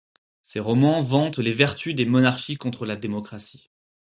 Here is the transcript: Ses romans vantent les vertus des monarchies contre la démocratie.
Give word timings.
Ses 0.41 0.59
romans 0.59 1.03
vantent 1.03 1.37
les 1.37 1.51
vertus 1.51 1.93
des 1.93 2.05
monarchies 2.07 2.55
contre 2.57 2.87
la 2.87 2.95
démocratie. 2.95 3.69